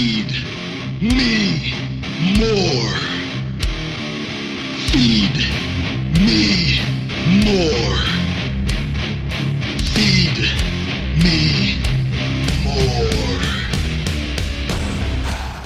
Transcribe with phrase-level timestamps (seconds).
[0.00, 0.32] Feed
[1.02, 1.74] me
[2.38, 2.90] more.
[4.88, 5.36] Feed
[6.18, 6.80] me
[7.44, 7.96] more.
[9.92, 10.38] Feed
[11.22, 11.82] me
[12.64, 13.40] more.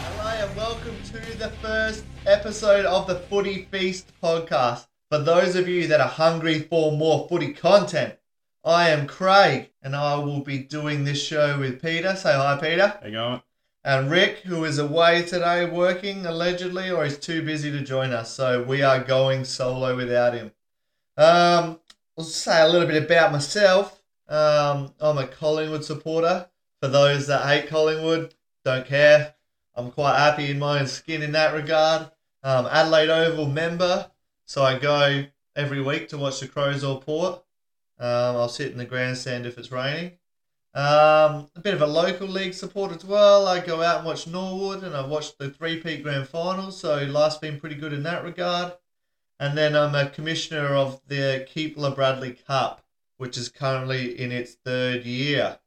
[0.02, 4.88] Hello and welcome to the first episode of the Footy Feast podcast.
[5.10, 8.16] For those of you that are hungry for more footy content,
[8.64, 12.16] I am Craig and I will be doing this show with Peter.
[12.16, 12.98] Say hi, Peter.
[13.00, 13.42] How you going?
[13.84, 18.30] And Rick, who is away today working allegedly, or he's too busy to join us.
[18.30, 20.52] So we are going solo without him.
[21.18, 21.80] Um,
[22.16, 24.02] I'll say a little bit about myself.
[24.26, 26.48] Um, I'm a Collingwood supporter.
[26.80, 28.34] For those that hate Collingwood,
[28.64, 29.34] don't care.
[29.74, 32.10] I'm quite happy in my own skin in that regard.
[32.42, 34.10] Um, Adelaide Oval member,
[34.46, 35.24] so I go
[35.56, 37.42] every week to watch the Crows or Port.
[37.98, 40.12] Um, I'll sit in the grandstand if it's raining.
[40.74, 43.46] Um, a bit of a local league support as well.
[43.46, 47.38] I go out and watch Norwood, and I've watched the three-peat grand finals, so life's
[47.38, 48.72] been pretty good in that regard.
[49.38, 52.84] And then I'm a commissioner of the Keepler Bradley Cup,
[53.18, 55.58] which is currently in its third year.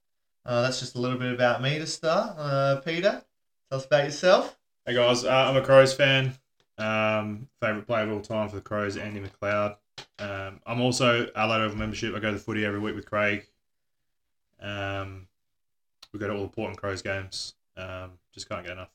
[0.46, 2.36] Uh, that's just a little bit about me to start.
[2.38, 3.24] Uh, Peter,
[3.70, 4.58] tell us about yourself.
[4.86, 6.34] Hey guys, uh, I'm a Crows fan.
[6.78, 9.78] Um, favorite player of all time for the Crows, Andy McLeod.
[10.20, 12.14] Um, I'm also Adelaide Oval membership.
[12.16, 13.48] I go to the footy every week with Craig.
[14.62, 15.28] Um,
[16.14, 17.54] we go to all the Port and Crows games.
[17.76, 18.90] Um, just can't get enough.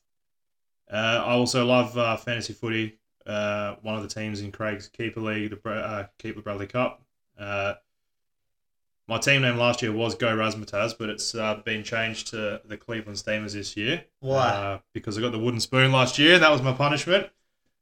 [0.91, 2.99] Uh, I also love uh, fantasy footy.
[3.27, 7.03] Uh, one of the teams in Craig's keeper league, the uh, Keeper Bradley Cup.
[7.39, 7.75] Uh,
[9.09, 12.77] my team name last year was Go Razzmatazz, but it's uh, been changed to the
[12.77, 14.05] Cleveland Steamers this year.
[14.21, 14.49] Why?
[14.49, 16.35] Uh, because I got the wooden spoon last year.
[16.35, 17.29] and That was my punishment.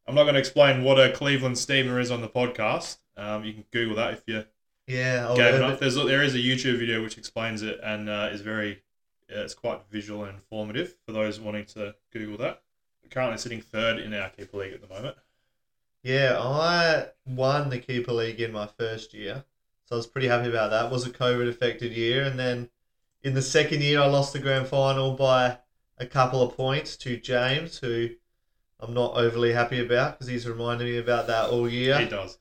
[0.06, 2.98] I'm not going to explain what a Cleveland Steamer is on the podcast.
[3.16, 4.44] Um, you can Google that if you
[4.90, 5.80] Yeah, gave it.
[5.80, 8.82] There's there is a YouTube video which explains it and uh, is very
[9.30, 12.62] uh, it's quite visual and informative for those wanting to Google that.
[13.02, 15.16] We're currently sitting third in our keeper league at the moment.
[16.02, 19.44] Yeah, I won the keeper league in my first year,
[19.84, 20.86] so I was pretty happy about that.
[20.86, 22.70] It was a COVID affected year, and then
[23.22, 25.58] in the second year, I lost the grand final by
[25.98, 28.08] a couple of points to James, who
[28.80, 31.98] I'm not overly happy about because he's reminded me about that all year.
[31.98, 32.38] He does.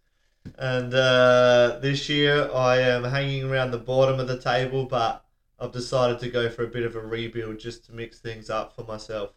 [0.57, 5.25] And uh, this year, I am hanging around the bottom of the table, but
[5.59, 8.75] I've decided to go for a bit of a rebuild just to mix things up
[8.75, 9.31] for myself.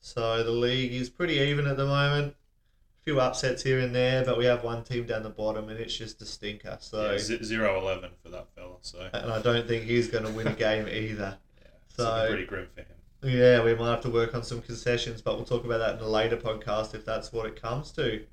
[0.00, 2.34] So the league is pretty even at the moment.
[2.34, 5.78] A few upsets here and there, but we have one team down the bottom, and
[5.78, 6.78] it's just a stinker.
[6.80, 8.76] So, Yeah, z- zero eleven for that fella.
[8.80, 11.36] So and I don't think he's going to win a game either.
[11.60, 12.86] yeah, So- pretty grim for him.
[13.24, 16.00] Yeah, we might have to work on some concessions, but we'll talk about that in
[16.04, 18.24] a later podcast if that's what it comes to.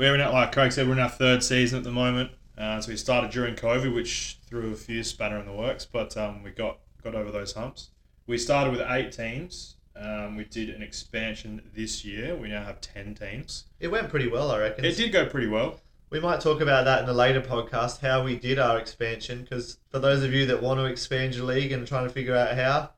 [0.00, 2.30] We're in our, like Craig said, we're in our third season at the moment.
[2.56, 6.16] Uh, so we started during COVID, which threw a few spanner in the works, but
[6.16, 7.90] um, we got got over those humps.
[8.26, 9.76] We started with eight teams.
[9.94, 12.34] Um, we did an expansion this year.
[12.34, 13.66] We now have ten teams.
[13.78, 14.86] It went pretty well, I reckon.
[14.86, 15.78] It did go pretty well.
[16.08, 19.42] We might talk about that in a later podcast, how we did our expansion.
[19.42, 22.34] Because for those of you that want to expand your league and trying to figure
[22.34, 22.92] out how,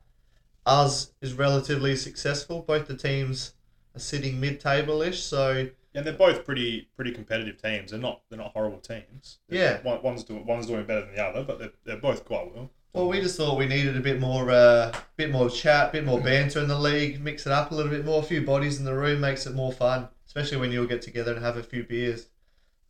[0.65, 2.61] ours is relatively successful.
[2.61, 3.55] Both the teams
[3.93, 7.91] are sitting mid-table ish, so And they're both pretty pretty competitive teams.
[7.91, 9.39] They're not they're not horrible teams.
[9.49, 9.81] Yeah.
[9.83, 12.71] One, one's doing one's doing better than the other, but they're, they're both quite well.
[12.93, 16.19] well, we just thought we needed a bit more, uh, bit more chat, bit more
[16.19, 18.21] banter in the league, mix it up a little bit more.
[18.21, 21.01] A few bodies in the room makes it more fun, especially when you all get
[21.01, 22.27] together and have a few beers.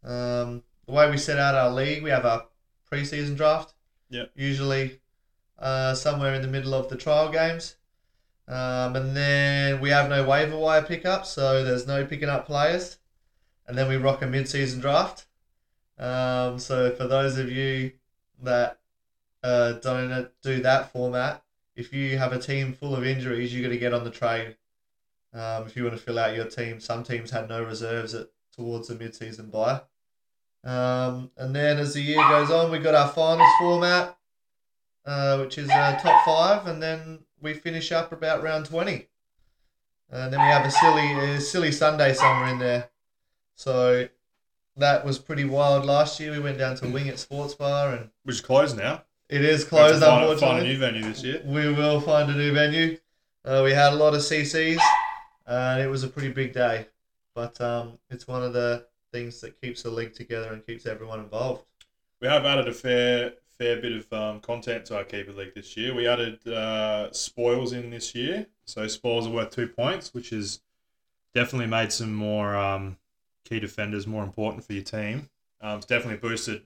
[0.04, 2.48] Um, the way we set out our league, we have our
[2.92, 3.74] preseason draft.
[4.10, 4.32] Yep.
[4.36, 5.00] Usually,
[5.60, 7.76] uh, somewhere in the middle of the trial games.
[8.48, 12.98] Um, and then we have no waiver wire pickup, so there's no picking up players.
[13.68, 15.26] And then we rock a mid-season draft.
[15.98, 17.94] Um, so for those of you
[18.42, 18.80] that
[19.44, 21.44] uh, don't do that format,
[21.76, 24.58] if you have a team full of injuries, you're going to get on the trade.
[25.34, 28.28] Um, if you want to fill out your team, some teams had no reserves at
[28.56, 29.82] towards the mid-season buy.
[30.64, 34.18] Um, and then as the year goes on, we got our finals format,
[35.06, 39.08] uh, which is uh, top five, and then we finish up about round twenty.
[40.10, 42.90] And then we have a silly, uh, silly Sunday somewhere in there.
[43.56, 44.08] So
[44.78, 46.32] that was pretty wild last year.
[46.32, 49.04] We went down to Wing at Sports Bar, and Which is closed now.
[49.30, 50.48] it is We'll closed to find, unfortunately.
[50.58, 51.42] find a new venue this year.
[51.46, 52.98] We will find a new venue.
[53.44, 54.80] Uh, we had a lot of CCs,
[55.48, 56.88] and it was a pretty big day.
[57.34, 61.20] But um, it's one of the things that keeps the league together and keeps everyone
[61.20, 61.64] involved.
[62.20, 65.76] We have added a fair fair bit of um, content to our keeper league this
[65.78, 65.94] year.
[65.94, 70.62] We added uh, spoils in this year, so spoils are worth two points, which has
[71.34, 72.98] definitely made some more um,
[73.44, 75.30] key defenders more important for your team.
[75.62, 76.64] Um, it's definitely boosted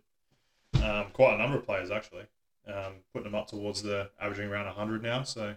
[0.83, 2.25] um, quite a number of players actually,
[2.67, 5.23] um, putting them up towards the averaging around hundred now.
[5.23, 5.55] So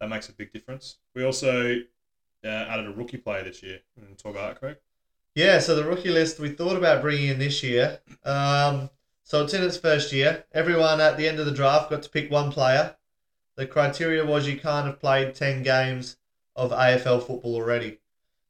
[0.00, 0.96] that makes a big difference.
[1.14, 1.80] We also
[2.44, 3.80] uh, added a rookie player this year.
[4.16, 4.76] Talk about that, Craig.
[5.34, 8.00] Yeah, so the rookie list we thought about bringing in this year.
[8.24, 8.90] Um,
[9.28, 10.46] so it's in its first year.
[10.54, 12.96] Everyone at the end of the draft got to pick one player.
[13.56, 16.16] The criteria was you can't have played 10 games
[16.56, 17.98] of AFL football already.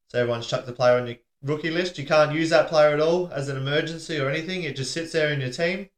[0.07, 1.99] So everyone's chucked the player on your rookie list.
[1.99, 4.63] You can't use that player at all as an emergency or anything.
[4.63, 5.89] It just sits there in your team.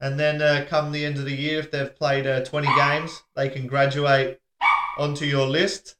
[0.00, 3.24] And then uh, come the end of the year, if they've played uh, 20 games,
[3.36, 4.40] they can graduate
[4.96, 5.96] onto your list.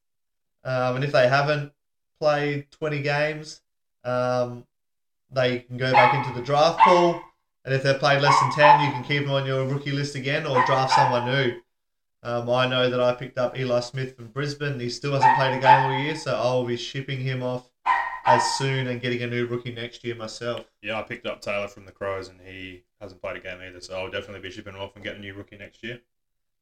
[0.65, 1.73] Um, and if they haven't
[2.19, 3.61] played 20 games,
[4.03, 4.65] um,
[5.31, 7.21] they can go back into the draft pool.
[7.69, 10.15] And if they've played less than 10, you can keep them on your rookie list
[10.15, 11.61] again or draft someone new.
[12.23, 14.81] Um, I know that I picked up Ely Smith from Brisbane.
[14.81, 17.71] He still hasn't played a game all year, so I'll be shipping him off
[18.25, 20.65] as soon and getting a new rookie next year myself.
[20.81, 23.83] Yeah, I picked up Taylor from the Crows, and he hasn't played a game either.
[23.83, 26.01] So I'll definitely be shipping him off and getting a new rookie next year.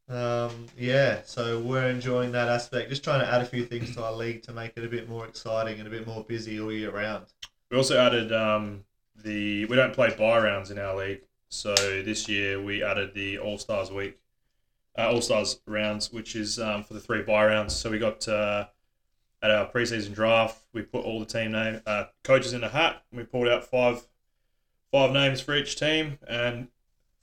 [0.09, 2.91] Um, yeah, so we're enjoying that aspect.
[2.91, 5.09] Just trying to add a few things to our league to make it a bit
[5.09, 7.27] more exciting and a bit more busy all year round.
[7.71, 8.83] We also added um,
[9.23, 13.39] the we don't play buy rounds in our league, so this year we added the
[13.39, 14.19] All Stars week,
[14.99, 17.75] uh, All Stars rounds, which is um, for the three buy rounds.
[17.75, 18.67] So we got uh,
[19.43, 23.03] at our preseason draft, we put all the team name uh, coaches in a hat.
[23.11, 24.07] And we pulled out five
[24.93, 26.69] five names for each team, and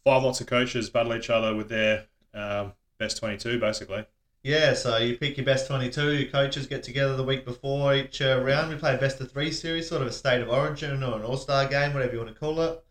[0.03, 4.05] five lots of coaches battle each other with their um, best twenty two, basically.
[4.43, 6.11] Yeah, so you pick your best 22.
[6.11, 8.69] Your coaches get together the week before each uh, round.
[8.69, 11.23] We play a best of three series, sort of a state of origin or an
[11.23, 12.83] all star game, whatever you want to call it.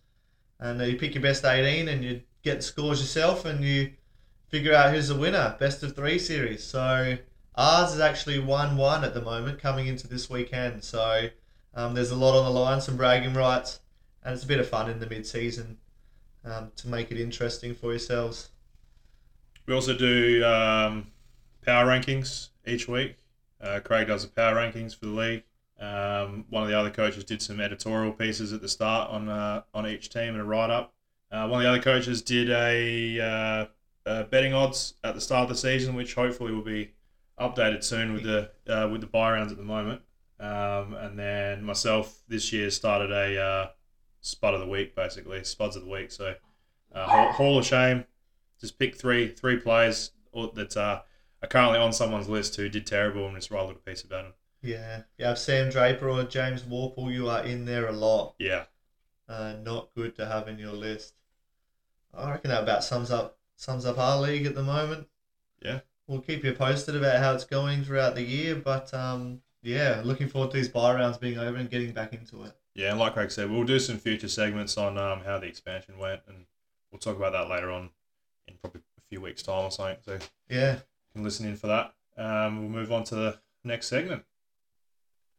[0.59, 3.93] And uh, you pick your best 18 and you get the scores yourself and you
[4.49, 5.55] figure out who's the winner.
[5.61, 6.65] Best of three series.
[6.65, 7.19] So
[7.55, 10.83] ours is actually 1 1 at the moment coming into this weekend.
[10.83, 11.29] So
[11.75, 13.81] um, there's a lot on the line, some bragging rights,
[14.25, 15.77] and it's a bit of fun in the mid season
[16.47, 18.49] um, to make it interesting for yourselves.
[19.67, 21.12] We also do um,
[21.63, 23.17] power rankings each week.
[23.61, 25.45] Uh, Craig does the power rankings for the league.
[25.81, 29.63] Um, one of the other coaches did some editorial pieces at the start on uh,
[29.75, 30.95] on each team and a write up.
[31.31, 33.67] Uh, one of the other coaches did a, uh,
[34.09, 36.93] uh, betting odds at the start of the season, which hopefully will be
[37.41, 40.03] updated soon with the uh, with the buy rounds at the moment.
[40.39, 43.69] Um, and then myself this year started a uh,
[44.21, 46.13] spud of the week, basically spuds of the week.
[46.13, 46.35] So
[46.95, 48.05] Hall, Hall of Shame,
[48.61, 51.03] just pick three three players that
[51.43, 54.25] are currently on someone's list who did terrible and just write a little piece about
[54.25, 54.33] them.
[54.63, 57.13] Yeah, you have Sam Draper or James Worpel.
[57.13, 58.35] You are in there a lot.
[58.39, 58.65] Yeah,
[59.29, 61.15] Uh, not good to have in your list.
[62.15, 65.09] I reckon that about sums up sums up our league at the moment.
[65.61, 65.81] Yeah.
[66.07, 68.55] we'll keep you posted about how it's going throughout the year.
[68.57, 72.43] But um, yeah, looking forward to these buy rounds being over and getting back into
[72.45, 72.53] it.
[72.75, 75.99] yeah, and like Craig said, we'll do some future segments on um, how the expansion
[75.99, 76.45] went, and
[76.91, 77.91] we'll talk about that later on
[78.49, 79.97] in probably a few weeks' time or something.
[80.05, 80.19] So
[80.51, 80.79] Yeah,
[81.13, 81.95] can listen in for that.
[82.17, 84.25] Um, we'll move on to the next segment.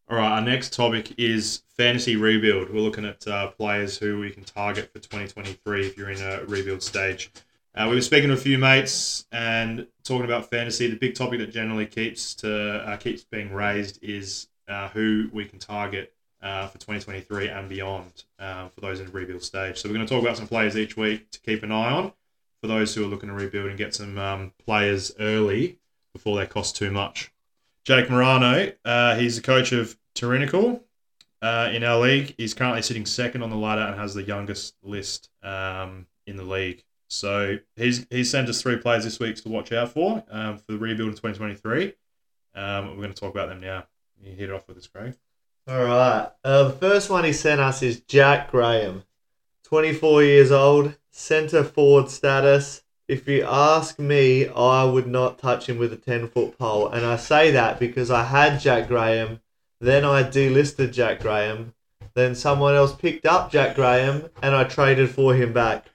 [0.10, 2.70] All right, our next topic is fantasy rebuild.
[2.70, 6.44] We're looking at uh, players who we can target for 2023 if you're in a
[6.46, 7.32] rebuild stage.
[7.76, 10.88] Uh, we were speaking to a few mates and talking about fantasy.
[10.88, 15.46] The big topic that generally keeps to uh, keeps being raised is uh, who we
[15.46, 19.80] can target uh, for 2023 and beyond uh, for those in rebuild stage.
[19.80, 22.14] So we're going to talk about some players each week to keep an eye on
[22.64, 25.80] for those who are looking to rebuild and get some um, players early
[26.14, 27.30] before they cost too much.
[27.84, 30.82] Jake Morano, uh, he's the coach of Tyrannical
[31.42, 32.34] uh, in our league.
[32.38, 36.44] He's currently sitting second on the ladder and has the youngest list um, in the
[36.44, 36.86] league.
[37.10, 40.72] So he's he's sent us three players this week to watch out for um, for
[40.72, 41.94] the rebuild in 2023.
[42.56, 43.84] Um, we're going to talk about them now.
[44.22, 45.16] You hit it off with us, Craig.
[45.68, 46.30] All right.
[46.46, 49.04] Uh, the first one he sent us is Jack Graham,
[49.66, 52.84] 24 years old, centre forward status.
[53.08, 56.90] If you ask me, I would not touch him with a 10 foot pole.
[56.90, 59.40] And I say that because I had Jack Graham,
[59.80, 61.74] then I delisted Jack Graham,
[62.16, 65.86] then someone else picked up Jack Graham, and I traded for him back.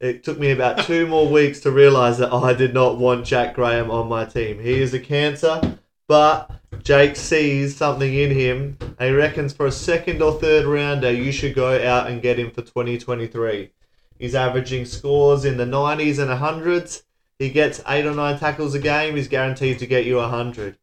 [0.00, 3.54] It took me about two more weeks to realise that I did not want Jack
[3.54, 4.60] Graham on my team.
[4.60, 6.50] He is a cancer, but
[6.82, 11.32] Jake sees something in him and he reckons for a second or third rounder you
[11.32, 13.70] should go out and get him for 2023.
[14.18, 17.02] He's averaging scores in the 90s and 100s.
[17.38, 19.16] He gets 8 or 9 tackles a game.
[19.16, 20.76] He's guaranteed to get you 100.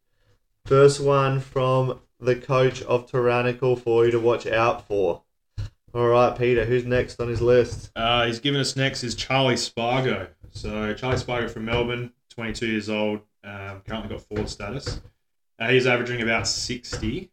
[0.64, 5.22] First one from the coach of Tyrannical for you to watch out for.
[5.94, 7.90] All right, Peter, who's next on his list?
[7.94, 10.28] Uh, he's given us next is Charlie Spargo.
[10.50, 15.00] So Charlie Spargo from Melbourne, 22 years old, um, currently got forward status.
[15.58, 17.30] Uh, he's averaging about 60.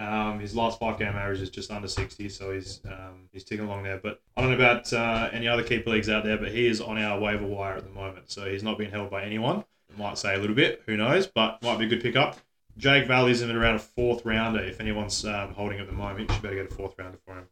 [0.00, 3.66] Um, his last five game average is just under 60, so he's um, he's ticking
[3.66, 3.98] along there.
[3.98, 6.80] But I don't know about uh, any other keeper leagues out there, but he is
[6.80, 9.62] on our waiver wire at the moment, so he's not being held by anyone.
[9.90, 10.82] It might say a little bit.
[10.86, 11.26] Who knows?
[11.26, 12.38] But might be a good pickup.
[12.78, 14.62] Jake Valley's in at around a fourth rounder.
[14.62, 17.34] If anyone's um, holding at the moment, you should better get a fourth rounder for
[17.34, 17.48] him.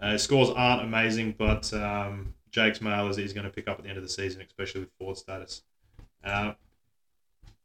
[0.00, 3.78] Uh, his scores aren't amazing, but um, Jake's mail is he's going to pick up
[3.78, 5.62] at the end of the season, especially with forward status.
[6.24, 6.54] Uh,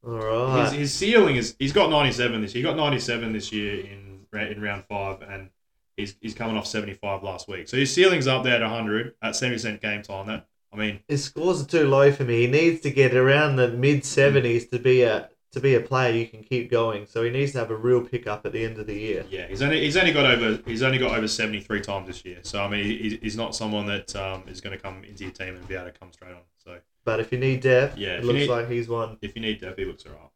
[0.05, 0.63] All right.
[0.71, 2.63] his, his ceiling is he's got 97 this year.
[2.63, 5.49] He got 97 this year in in round five, and
[5.97, 7.67] he's, he's coming off 75 last week.
[7.67, 10.27] So his ceiling's up there at 100 at 70% game time.
[10.27, 12.41] That I mean, His scores are too low for me.
[12.41, 16.13] He needs to get around the mid seventies to be a to be a player
[16.15, 17.07] you can keep going.
[17.07, 19.25] So he needs to have a real pickup at the end of the year.
[19.31, 22.37] yeah, he's only he's only got over he's only got over 73 times this year.
[22.43, 25.33] So I mean, he, he's not someone that um, is going to come into your
[25.33, 26.41] team and be able to come straight on.
[26.63, 29.17] So But if you need depth, Yeah, it looks need- like he's one.
[29.23, 30.29] if you need depth, he looks alright.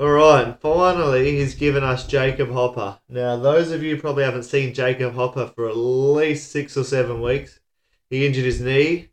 [0.00, 2.98] All right, finally, he's given us Jacob Hopper.
[3.10, 7.20] Now, those of you probably haven't seen Jacob Hopper for at least six or seven
[7.20, 7.60] weeks.
[8.08, 9.10] He injured his knee.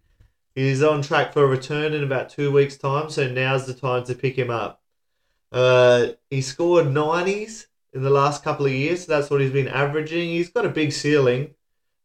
[0.56, 4.06] He's on track for a return in about two weeks' time, so now's the time
[4.06, 4.82] to pick him up.
[5.51, 9.67] Uh, he scored 90s in the last couple of years, so that's what he's been
[9.67, 10.29] averaging.
[10.29, 11.53] He's got a big ceiling,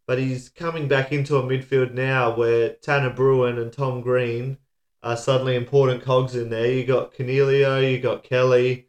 [0.08, 4.58] but he's coming back into a midfield now where Tanner Bruhn and Tom Green
[5.02, 6.70] are suddenly important cogs in there.
[6.70, 8.86] You got Coniglio, you got Kelly,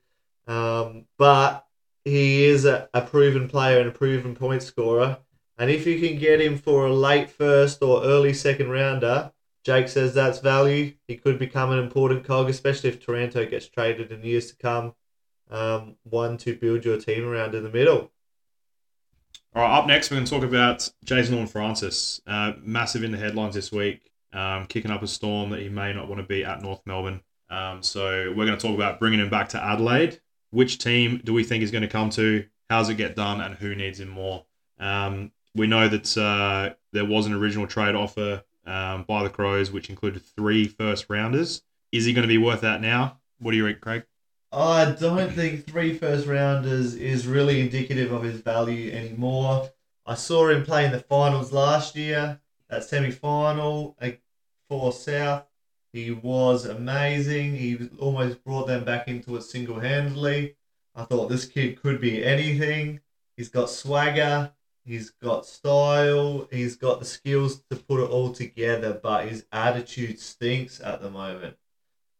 [0.47, 1.65] um, but
[2.05, 5.17] he is a, a proven player and a proven point scorer.
[5.57, 9.31] And if you can get him for a late first or early second rounder,
[9.63, 10.93] Jake says that's value.
[11.07, 14.93] He could become an important cog, especially if Taranto gets traded in years to come.
[15.49, 18.11] Um, one to build your team around in the middle.
[19.55, 22.21] All right, up next, we're going to talk about Jason Horne-Francis.
[22.25, 25.93] Uh, massive in the headlines this week, um, kicking up a storm that he may
[25.93, 27.21] not want to be at North Melbourne.
[27.49, 30.19] Um, so we're going to talk about bringing him back to Adelaide.
[30.49, 32.45] Which team do we think he's going to come to?
[32.69, 33.41] How's it get done?
[33.41, 34.45] And who needs him more?
[34.79, 39.71] Um, we know that uh, there was an original trade offer um, by the Crows,
[39.71, 41.61] which included three first rounders.
[41.91, 43.19] Is he going to be worth that now?
[43.39, 44.03] What do you think, Craig?
[44.51, 49.69] I don't think three first rounders is really indicative of his value anymore.
[50.05, 53.97] I saw him play in the finals last year, that semi final
[54.79, 55.45] for South.
[55.91, 57.55] He was amazing.
[57.55, 60.55] He almost brought them back into it single handedly.
[60.95, 62.99] I thought this kid could be anything.
[63.37, 64.51] He's got swagger,
[64.85, 70.19] he's got style, he's got the skills to put it all together, but his attitude
[70.19, 71.57] stinks at the moment.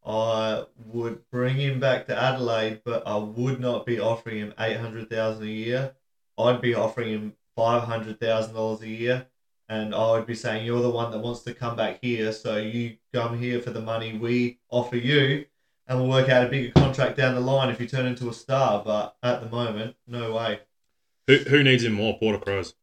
[0.04, 4.76] I would bring him back to Adelaide, but I would not be offering him eight
[4.76, 5.94] hundred thousand a year.
[6.38, 9.26] I'd be offering him five hundred thousand dollars a year,
[9.74, 12.56] and I would be saying you're the one that wants to come back here, so
[12.56, 15.46] you come here for the money we offer you,
[15.86, 18.32] and we'll work out a bigger contract down the line if you turn into a
[18.32, 18.82] star.
[18.84, 20.60] But at the moment, no way.
[21.26, 22.74] Who, who needs him more, Porter Crows?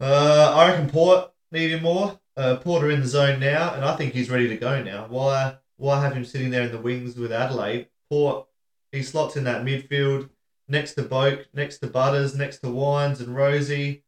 [0.00, 2.20] Uh, I reckon Port need him more.
[2.36, 5.06] Uh, Porter in the zone now, and I think he's ready to go now.
[5.08, 5.56] Why?
[5.78, 7.88] Why have him sitting there in the wings with Adelaide?
[8.08, 8.46] Port,
[8.92, 10.30] he slots in that midfield
[10.68, 14.02] next to Boak, next to Butters, next to Wines and Rozee.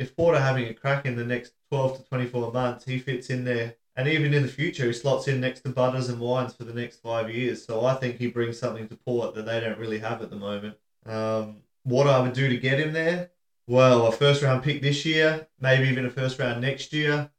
[0.00, 3.28] If Porter having a crack in the next twelve to twenty four months, he fits
[3.28, 6.54] in there, and even in the future, he slots in next to Butters and Wines
[6.54, 7.66] for the next five years.
[7.66, 10.36] So I think he brings something to Port that they don't really have at the
[10.36, 10.76] moment.
[11.04, 13.30] Um, what I would do to get him there?
[13.66, 17.30] Well, a first round pick this year, maybe even a first round next year,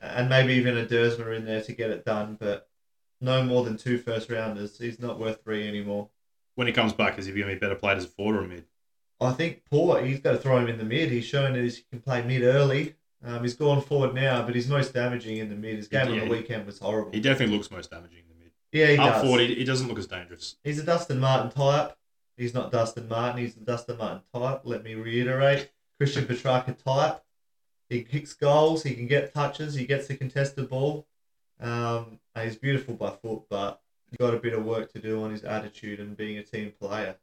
[0.00, 2.36] and maybe even a Duursma in there to get it done.
[2.38, 2.68] But
[3.20, 4.78] no more than two first rounders.
[4.78, 6.10] He's not worth three anymore.
[6.54, 8.44] When he comes back, is he going to be better played as a forward or
[8.44, 8.64] a mid?
[9.20, 11.10] I think Poor, he's got to throw him in the mid.
[11.10, 12.94] He's shown that he can play mid early.
[13.24, 15.76] Um, he's gone forward now, but he's most damaging in the mid.
[15.76, 17.12] His game Yeah, on the weekend was horrible.
[17.12, 18.52] He definitely looks most damaging in the mid.
[18.72, 19.22] yeah, he Up does.
[19.22, 20.56] forward, he, he doesn't look as dangerous.
[20.62, 21.96] He's a Dustin Martin type.
[22.36, 23.40] He's not Dustin Martin.
[23.40, 24.60] He's a Dustin Martin type.
[24.64, 25.70] Let me reiterate.
[25.98, 27.22] Christian Petracca type.
[27.88, 28.82] He kicks goals.
[28.82, 29.74] He can get touches.
[29.74, 31.06] He gets the contested ball.
[31.58, 33.80] Um, he's beautiful by foot, but
[34.10, 36.72] he's got a bit of work to do on his attitude and being a team
[36.78, 37.16] player.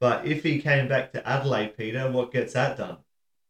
[0.00, 2.98] But if he came back to Adelaide, Peter, what gets that done?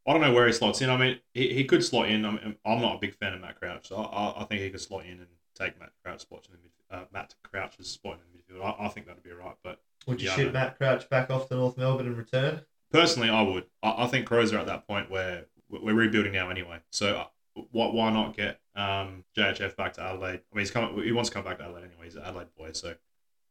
[0.07, 0.89] I don't know where he slots in.
[0.89, 2.23] I mean, he, he could slot in.
[2.23, 4.69] I mean, I'm not a big fan of Matt Crouch, so I, I think he
[4.69, 8.13] could slot in and take Matt Crouch's spot in the mid, uh, Matt Crouch's spot
[8.13, 8.63] in the midfield.
[8.79, 9.55] I, I think that'd be right.
[9.63, 10.53] But Would you Yeah, ship.
[10.53, 12.61] Matt Crouch back off to North Melbourne and return?
[12.91, 13.65] personally, I would.
[13.83, 16.79] I, I think Crows are at that point where we're rebuilding now anyway.
[16.89, 17.25] So uh,
[17.71, 20.41] why, why not get um, JHF back to Adelaide?
[20.51, 21.03] I mean, he's coming.
[21.03, 22.05] He wants to come back to Adelaide anyway.
[22.05, 22.95] He's an Adelaide boy, so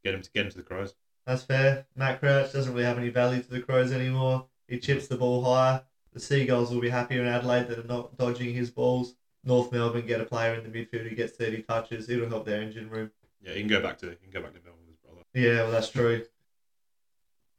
[0.02, 0.94] get him to get him to the Crows.
[1.26, 1.86] That's fair.
[1.96, 4.46] Matt Crouch doesn't really have any value to the Crows anymore.
[4.68, 5.82] He chips the ball higher.
[6.12, 9.16] The Seagulls will be happier in Adelaide that are not dodging his balls.
[9.44, 12.08] North Melbourne get a player in the midfield who gets 30 touches.
[12.08, 13.10] It'll help their engine room.
[13.42, 15.22] Yeah, he can go back to he can go back to Melbourne with his brother.
[15.34, 16.24] Yeah, well, that's true.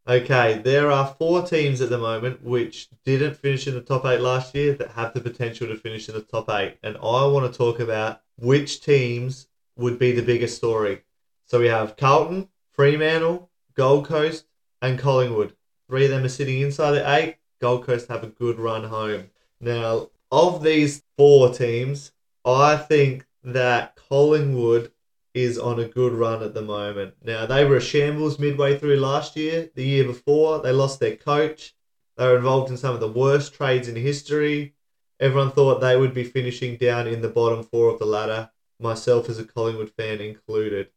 [0.08, 4.22] Okay, there are four teams at the moment which didn't finish in the top eight
[4.22, 6.78] last year that have the potential to finish in the top eight.
[6.82, 11.02] And I want to talk about which teams would be the biggest story.
[11.46, 13.47] So we have Carlton, Fremantle,
[13.78, 14.46] Gold Coast,
[14.82, 15.54] and Collingwood.
[15.88, 17.38] Three of them are sitting inside the eight.
[17.62, 19.30] Gold Coast have a good run home.
[19.62, 22.12] Now, of these four teams,
[22.44, 24.92] I think that Collingwood
[25.34, 27.14] is on a good run at the moment.
[27.24, 29.70] Now, they were a shambles midway through last year.
[29.76, 31.76] The year before, they lost their coach.
[32.18, 34.74] They were involved in some of the worst trades in history.
[35.20, 39.30] Everyone thought they would be finishing down in the bottom four of the ladder, myself
[39.30, 40.90] as a Collingwood fan included.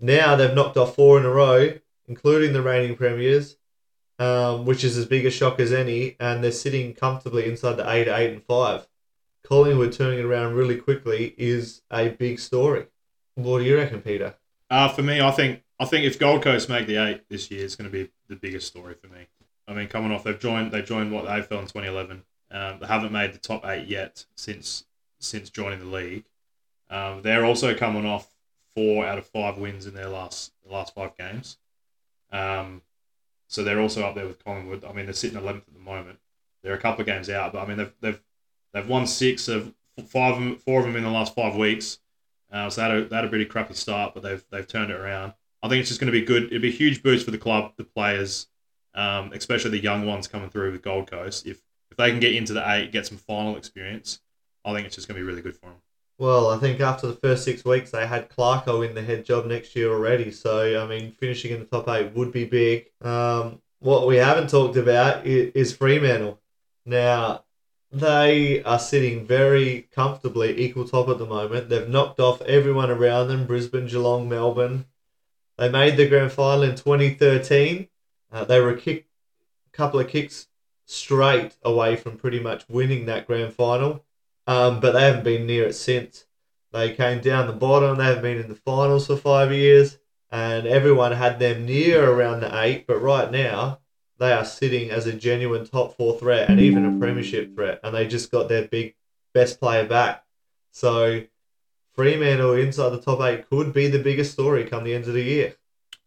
[0.00, 3.56] Now they've knocked off four in a row, including the reigning premiers,
[4.18, 7.90] um, which is as big a shock as any, and they're sitting comfortably inside the
[7.90, 8.86] eight, eight, and five.
[9.42, 12.86] Collingwood turning it around really quickly is a big story.
[13.34, 14.34] What do you reckon, Peter?
[14.70, 17.64] Uh, for me, I think I think if Gold Coast make the eight this year,
[17.64, 19.26] it's going to be the biggest story for me.
[19.66, 22.22] I mean, coming off they've joined they've joined what the AFL in 2011.
[22.50, 24.84] Um, they haven't made the top eight yet since
[25.18, 26.24] since joining the league.
[26.90, 28.34] Um, they're also coming off
[28.74, 31.58] four out of five wins in their last last five games.
[32.34, 32.82] Um,
[33.46, 34.84] so they're also up there with Collingwood.
[34.84, 36.18] I mean, they're sitting 11th at the moment.
[36.62, 38.20] They're a couple of games out, but I mean they've they've
[38.72, 39.74] they've won six of
[40.06, 41.98] five of them, four of them in the last five weeks.
[42.50, 45.34] Uh, so had, a, had a pretty crappy start, but they've they've turned it around.
[45.62, 46.44] I think it's just going to be good.
[46.44, 48.48] It'd be a huge boost for the club, the players,
[48.94, 51.46] um, especially the young ones coming through with Gold Coast.
[51.46, 51.60] If
[51.90, 54.20] if they can get into the eight, get some final experience,
[54.64, 55.76] I think it's just going to be really good for them.
[56.18, 59.46] Well, I think after the first six weeks, they had Clarko in the head job
[59.46, 60.30] next year already.
[60.30, 62.90] So, I mean, finishing in the top eight would be big.
[63.00, 66.40] Um, what we haven't talked about is, Fremantle.
[66.86, 67.44] Now,
[67.90, 71.68] they are sitting very comfortably equal top at the moment.
[71.68, 74.86] They've knocked off everyone around them Brisbane, Geelong, Melbourne.
[75.58, 77.88] They made the grand final in 2013.
[78.32, 79.06] Uh, they were a kick,
[79.72, 80.48] couple of kicks
[80.86, 84.04] straight away from pretty much winning that grand final,
[84.46, 86.26] um, but they haven't been near it since.
[86.72, 87.98] They came down the bottom.
[87.98, 89.98] They haven't been in the finals for five years,
[90.30, 92.86] and everyone had them near around the eight.
[92.86, 93.80] But right now,
[94.18, 97.94] they are sitting as a genuine top four threat and even a premiership threat, and
[97.94, 98.94] they just got their big
[99.32, 100.24] best player back.
[100.72, 101.22] So
[101.94, 105.22] Fremantle inside the top eight could be the biggest story come the end of the
[105.22, 105.54] year.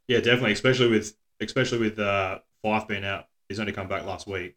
[0.07, 3.27] Yeah, definitely, especially with especially with uh, Fyfe being out.
[3.47, 4.55] He's only come back last week,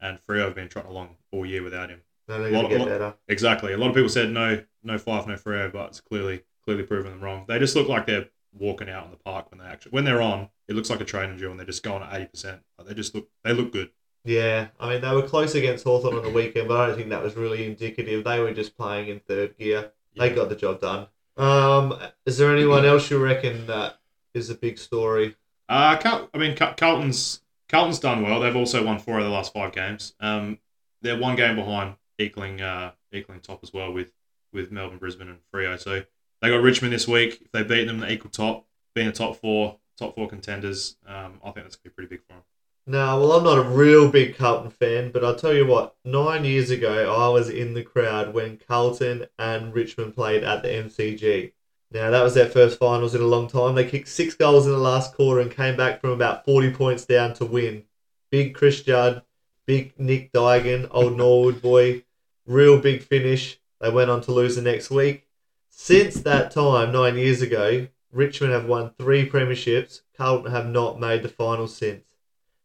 [0.00, 2.02] and Freo have been trotting along all year without him.
[2.28, 3.14] No, they're going to get lot- better.
[3.28, 3.72] Exactly.
[3.72, 7.12] A lot of people said no, no Fyfe, no Freo, but it's clearly clearly proven
[7.12, 7.44] them wrong.
[7.46, 10.22] They just look like they're walking out in the park when they actually when they're
[10.22, 10.48] on.
[10.68, 12.60] It looks like a training drill, and they're just going at eighty percent.
[12.84, 13.90] They just look they look good.
[14.24, 17.10] Yeah, I mean, they were close against Hawthorn on the weekend, but I don't think
[17.10, 18.24] that was really indicative.
[18.24, 19.92] They were just playing in third gear.
[20.18, 20.34] They Yeah.
[20.34, 21.06] got the job done.
[21.36, 24.00] Um, is there anyone else you reckon that
[24.34, 25.36] is a big story?
[25.68, 28.40] Uh, Cal- I mean, Cal- Carlton's Carlton's done well.
[28.40, 30.14] They've also won four of the last five games.
[30.18, 30.58] Um,
[31.02, 34.12] they're one game behind, equaling uh, equaling top as well with
[34.52, 35.78] with Melbourne, Brisbane, and Freo.
[35.78, 36.02] So
[36.42, 37.42] they got Richmond this week.
[37.44, 40.96] If they beat them, they equal top, being a top four, top four contenders.
[41.06, 42.42] Um, I think that's gonna be pretty big for them.
[42.88, 46.44] No, well, I'm not a real big Carlton fan, but I'll tell you what, nine
[46.44, 51.52] years ago, I was in the crowd when Carlton and Richmond played at the MCG.
[51.90, 53.74] Now, that was their first finals in a long time.
[53.74, 57.04] They kicked six goals in the last quarter and came back from about 40 points
[57.04, 57.82] down to win.
[58.30, 59.22] Big Chris Judd,
[59.66, 62.04] big Nick Duigan, old Norwood boy,
[62.46, 63.58] real big finish.
[63.80, 65.26] They went on to lose the next week.
[65.68, 70.00] Since that time, nine years ago, Richmond have won three premierships.
[70.16, 72.04] Carlton have not made the finals since.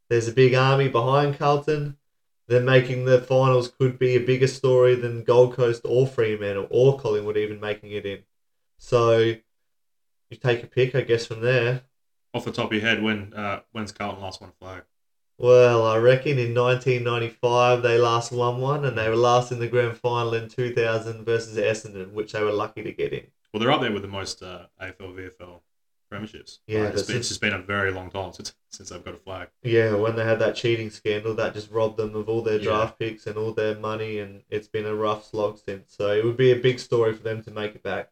[0.08, 1.98] There's a big army behind Carlton.
[2.48, 7.00] They're making the finals could be a bigger story than Gold Coast or Fremantle or
[7.00, 8.20] Collingwood even making it in.
[8.78, 11.84] So you take a pick, I guess, from there.
[12.34, 14.84] Off the top of your head, when uh, when's Carlton last won a flag?
[15.42, 19.68] Well, I reckon in 1995 they last won one, and they were last in the
[19.68, 23.26] grand final in 2000 versus Essendon, which they were lucky to get in.
[23.52, 25.62] Well, they're up there with the most uh, AFL VFL
[26.12, 26.60] premierships.
[26.68, 29.16] Yeah, Like, it's, been, it's just been a very long time since since they've got
[29.16, 29.50] a flag.
[29.64, 32.64] Yeah, when they had that cheating scandal, that just robbed them of all their Yeah.
[32.70, 35.94] draft picks and all their money, and it's been a rough slog since.
[35.98, 38.12] So it would be a big story for them to make it back.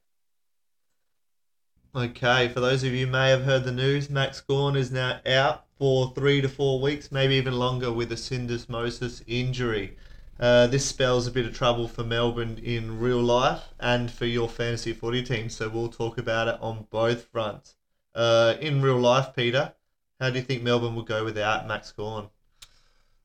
[1.96, 5.20] Okay, for those of you who may have heard the news, Max Gawn is now
[5.26, 9.96] out for three to four weeks, maybe even longer, with a syndesmosis injury.
[10.40, 14.48] Uh, this spells a bit of trouble for Melbourne in real life and for your
[14.48, 17.76] fantasy footy team, so we'll talk about it on both fronts.
[18.14, 19.74] Uh, in real life, Peter,
[20.20, 22.30] how do you think Melbourne will go without Max Gawn?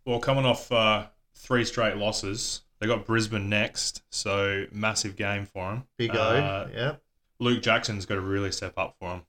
[0.05, 5.71] Well, coming off uh, three straight losses, they got Brisbane next, so massive game for
[5.71, 5.85] them.
[5.97, 6.95] Big O, Uh, yeah.
[7.41, 9.23] Luke Jackson's got to really step up for him.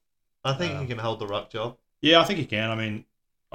[0.44, 1.78] I think he can hold the ruck job.
[2.02, 2.70] Yeah, I think he can.
[2.70, 3.06] I mean,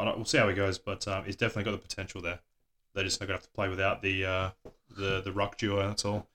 [0.04, 2.40] we'll see how he goes, but um, he's definitely got the potential there.
[2.94, 4.50] They're just not going to have to play without the uh,
[4.88, 5.86] the the ruck duo.
[5.86, 6.26] That's all.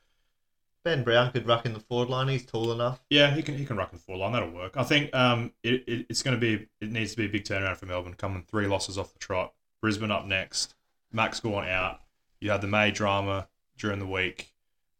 [0.83, 2.27] Ben Brown could ruck in the forward line.
[2.27, 3.01] He's tall enough.
[3.09, 4.33] Yeah, he can he can ruck in the forward line.
[4.33, 4.77] That'll work.
[4.77, 7.43] I think um it, it it's going to be it needs to be a big
[7.43, 8.13] turnaround for Melbourne.
[8.13, 9.53] Coming three losses off the trot.
[9.81, 10.75] Brisbane up next.
[11.11, 12.01] Max going out.
[12.39, 13.47] You had the May drama
[13.77, 14.53] during the week.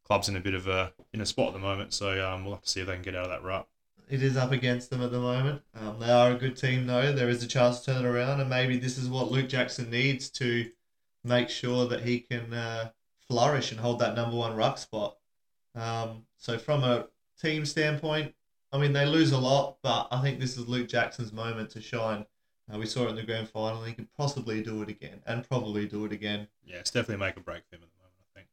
[0.04, 2.56] Club's in a bit of a in a spot at the moment, so um, we'll
[2.56, 3.67] have to see if they can get out of that rut.
[4.08, 5.62] It is up against them at the moment.
[5.74, 7.12] Um, they are a good team, though.
[7.12, 9.89] There is a chance to turn it around, and maybe this is what Luke Jackson
[9.89, 10.70] needs to
[11.24, 12.89] make sure that he can uh,
[13.28, 15.18] flourish and hold that number one ruck spot.
[15.74, 17.08] Um, so, from a
[17.41, 18.36] team standpoint,
[18.72, 21.82] I mean, they lose a lot, but I think this is Luke Jackson's moment to
[21.82, 22.26] shine.
[22.72, 23.84] Uh, we saw it in the grand final.
[23.84, 26.48] He could possibly do it again, and probably do it again.
[26.63, 28.20] Yeah, it's definitely make or break for him at the moment.
[28.20, 28.48] I think.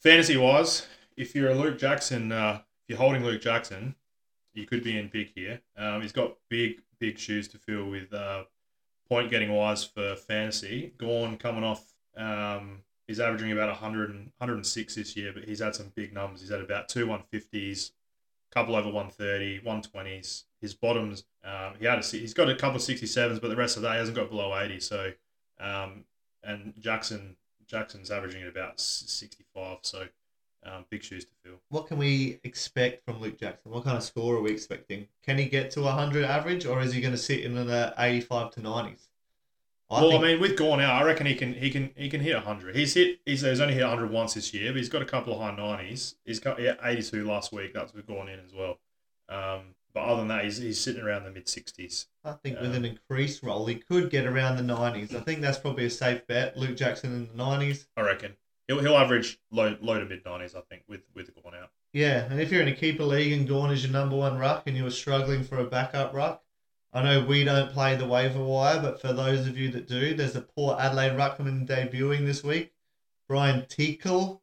[0.00, 3.94] Fantasy wise, if you're a Luke Jackson, uh, if you're holding Luke Jackson,
[4.56, 5.60] you could be in big here.
[5.76, 8.44] Um, he's got big, big shoes to fill with uh,
[9.08, 10.92] point getting wise for fantasy.
[10.98, 11.84] Gawn coming off,
[12.16, 16.40] um, he's averaging about 100 and, 106 this year, but he's had some big numbers.
[16.40, 20.44] He's had about two 150s, a couple over 130, 120s.
[20.60, 23.76] His bottoms, um, he had a, he's got a couple of 67s, but the rest
[23.76, 24.80] of that he hasn't got below 80.
[24.80, 25.12] So,
[25.60, 26.04] um,
[26.42, 29.78] and Jackson Jackson's averaging at about 65.
[29.82, 30.06] So,
[30.66, 31.60] um, big shoes to fill.
[31.68, 33.70] What can we expect from Luke Jackson?
[33.70, 35.06] What kind of score are we expecting?
[35.22, 38.50] Can he get to 100 average, or is he going to sit in the 85
[38.52, 39.08] to 90s?
[39.88, 42.08] I well, think- I mean, with Gawn out, I reckon he can he can he
[42.10, 42.74] can hit hundred.
[42.74, 45.32] He's hit he's, he's only hit hundred once this year, but he's got a couple
[45.32, 46.16] of high nineties.
[46.24, 47.72] He's got yeah, eighty two last week.
[47.72, 48.80] That's with Gawn in as well.
[49.28, 52.06] Um, but other than that, he's, he's sitting around the mid sixties.
[52.24, 55.14] I think with Um, an increased role, he could get around the 90s.
[55.14, 56.56] I think that's probably a safe bet.
[56.56, 57.86] Luke Jackson in the 90s.
[57.96, 58.32] I reckon
[58.68, 60.54] he'll he'll average low low to mid nineties.
[60.54, 61.70] I think with with Gawn out.
[61.92, 64.64] Yeah, and if you're in a keeper league and Dawn is your number one ruck
[64.66, 66.42] and you were struggling for a backup ruck,
[66.92, 70.14] I know we don't play the waiver wire, but for those of you that do,
[70.14, 72.72] there's a Port Adelaide ruckman debuting this week.
[73.30, 74.40] Brynn Teakle,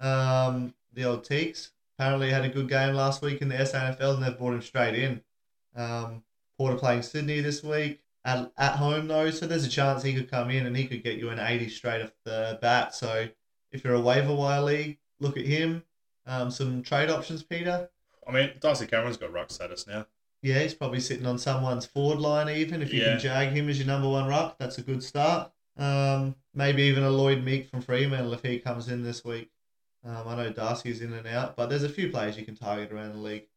[0.00, 4.22] um, the old Teaks, apparently had a good game last week in the SANFL and
[4.22, 5.22] they've brought him straight in.
[5.76, 6.24] Um,
[6.58, 10.14] Port are playing Sydney this week at, at home though, so there's a chance he
[10.14, 12.94] could come in and he could get you an 80 straight off the bat.
[12.94, 13.28] So
[13.74, 15.82] if you're a waiver wire league, look at him.
[16.26, 17.90] Um, some trade options, Peter.
[18.26, 20.06] I mean, Darcy Cameron's got ruck status now.
[20.40, 22.80] Yeah, he's probably sitting on someone's forward line even.
[22.82, 23.12] If you Yeah.
[23.12, 25.50] can jag him as your number one ruck, that's a good start.
[25.76, 29.50] Um, maybe even a Lloyd Meek from Fremantle if he comes in this week.
[30.04, 32.92] Um, I know Darcy's in and out, but there's a few players you can target
[32.92, 33.48] around the league.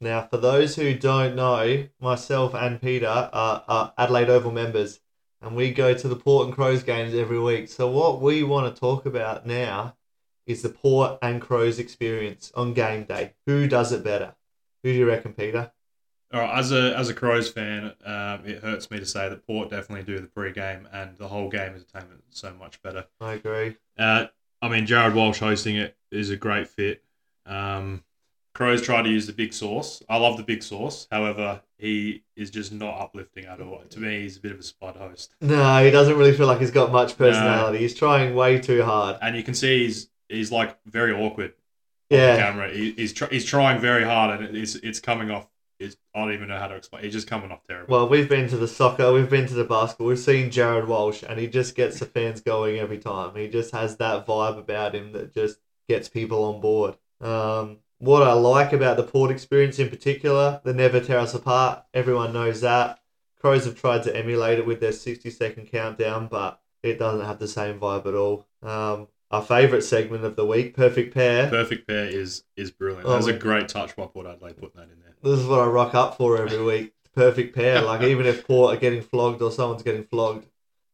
[0.00, 5.00] Now, for those who don't know, myself and Peter are, are Adelaide Oval members,
[5.44, 7.68] and we go to the Port and Crows games every week.
[7.68, 9.96] So, what we want to talk about now
[10.46, 13.34] is the Port and Crows experience on game day.
[13.46, 14.34] Who does it better?
[14.82, 15.72] Who do you reckon, Peter?
[16.32, 19.46] All right, as a as a Crows fan, um, it hurts me to say that
[19.46, 23.06] Port definitely do the pre-game and the whole game entertainment so much better.
[23.20, 23.76] I agree.
[23.96, 24.26] Uh,
[24.60, 27.04] I mean, Jared Walsh hosting it is a great fit.
[27.46, 28.02] Um,
[28.54, 30.00] Crows try to use the big sauce.
[30.08, 31.08] I love the big sauce.
[31.10, 33.82] However, he is just not uplifting at all.
[33.90, 35.34] To me, he's a bit of a spud host.
[35.40, 37.78] No, he doesn't really feel like he's got much personality.
[37.78, 39.18] He's trying way too hard.
[39.20, 41.50] And you can see he's he's like very awkward
[42.12, 42.36] on the Yeah.
[42.36, 42.70] camera.
[42.72, 45.48] He, he's tr- he's trying very hard, and it's it's coming off.
[45.80, 47.02] It's, I don't even know how to explain.
[47.02, 47.90] He's just coming off terrible.
[47.92, 51.24] Well, we've been to the soccer, we've been to the basketball, we've seen Jared Walsh,
[51.28, 53.34] and he just gets the fans going every time.
[53.34, 56.96] He just has that vibe about him that just gets people on board.
[57.20, 61.84] Um, what I like about the Port experience in particular, they never tear us apart.
[61.94, 63.00] Everyone knows that.
[63.40, 67.38] Crows have tried to emulate it with their 60 second countdown, but it doesn't have
[67.38, 68.46] the same vibe at all.
[68.62, 71.48] Um, our favourite segment of the week, Perfect Pair.
[71.48, 73.06] Perfect pair is is brilliant.
[73.06, 75.14] Oh, That's a great touch by Port Adelaide putting that in there.
[75.22, 76.92] This is what I rock up for every week.
[77.14, 77.80] Perfect pair.
[77.80, 80.46] Like even if Port are getting flogged or someone's getting flogged,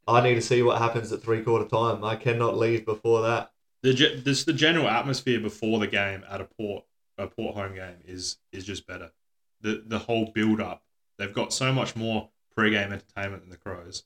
[0.06, 2.04] I need to see what happens at three quarter time.
[2.04, 3.52] I cannot leave before that.
[3.82, 6.84] The this the general atmosphere before the game at a Port
[7.20, 9.12] a Port home game is is just better.
[9.60, 10.82] The the whole build up.
[11.18, 14.04] They've got so much more pre-game entertainment than the Crows,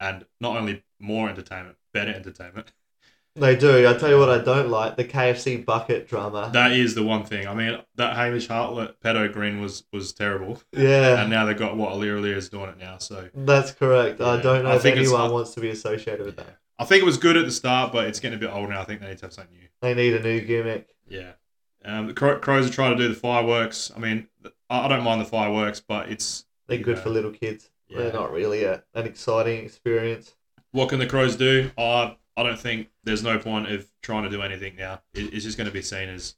[0.00, 2.72] and not only more entertainment, better entertainment.
[3.36, 3.86] They do.
[3.86, 6.50] I tell you what, I don't like the KFC bucket drama.
[6.54, 7.46] That is the one thing.
[7.46, 11.76] I mean, that Hamish Hartlett pedo grin was was terrible, Yeah, and now they've got
[11.76, 12.96] what Aliir is doing it now.
[12.98, 14.20] So that's correct.
[14.22, 16.58] I don't know I if think anyone wants to be associated with that.
[16.78, 18.80] I think it was good at the start, but it's getting a bit old now.
[18.80, 19.68] I think they need to have something new.
[19.82, 20.88] They need a new gimmick.
[21.08, 21.32] Yeah.
[21.86, 23.92] Um, the Cro- Crows are trying to do the fireworks.
[23.94, 24.28] I mean,
[24.68, 27.02] I don't mind the fireworks, but it's They're good Yeah.
[27.02, 27.70] for little kids.
[27.88, 27.98] Yeah.
[27.98, 30.34] They're not really a, an exciting experience.
[30.72, 31.70] what can the Crows do?
[31.78, 35.00] I I don't think there's no point of trying to do anything now.
[35.14, 36.34] It, it's just going to be seen as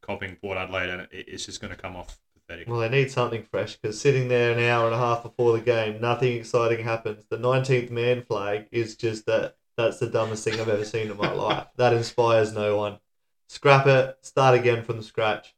[0.00, 2.68] copying Port Adelaide, and it, it's just going to come off pathetic.
[2.68, 5.64] Well, they need something fresh because sitting there an hour and a half before the
[5.64, 7.24] game, nothing exciting happens.
[7.28, 9.56] The 19th man flag is just that.
[9.76, 11.66] That's the dumbest thing I've ever seen in my life.
[11.76, 12.98] That inspires no one.
[13.52, 15.54] Scrap it, start again from the scratch.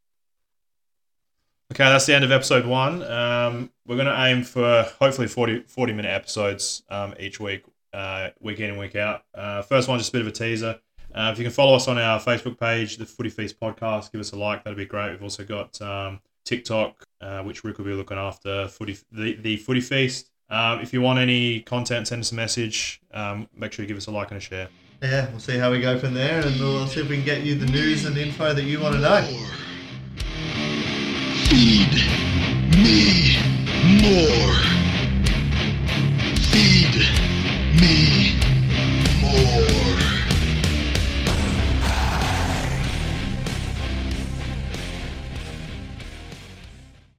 [1.72, 3.02] Okay, that's the end of episode one.
[3.04, 8.30] Um, we're going to aim for hopefully 40, 40 minute episodes um, each week, uh,
[8.40, 9.22] week in and week out.
[9.32, 10.78] Uh, first one, just a bit of a teaser.
[11.14, 14.20] Uh, if you can follow us on our Facebook page, the Footy Feast Podcast, give
[14.20, 14.64] us a like.
[14.64, 15.12] That'd be great.
[15.12, 18.66] We've also got um, TikTok, uh, which Rick will be looking after.
[18.66, 20.30] Footy, the, the Footy Feast.
[20.50, 23.00] Um, if you want any content, send us a message.
[23.12, 24.68] Um, make sure you give us a like and a share.
[25.04, 27.42] Yeah, we'll see how we go from there, and we'll see if we can get
[27.42, 29.20] you the news and info that you want to know.
[31.44, 31.92] Feed
[32.72, 33.36] me
[34.00, 34.54] more.
[36.48, 36.96] Feed
[37.78, 38.43] me